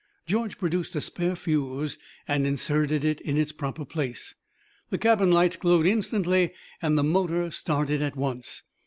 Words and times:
George 0.25 0.57
produced 0.57 0.95
a 0.95 0.99
spare 1.01 1.35
fuse 1.35 1.99
and 2.27 2.47
inserted 2.47 3.05
it 3.05 3.21
in 3.21 3.37
its 3.37 3.51
proper 3.51 3.85
place. 3.85 4.33
The 4.89 4.97
cabin 4.97 5.31
lights 5.31 5.57
glowed 5.57 5.85
instantly 5.85 6.55
and 6.81 6.97
the 6.97 7.03
motor 7.03 7.51
started 7.51 8.01
at 8.01 8.15
once. 8.15 8.63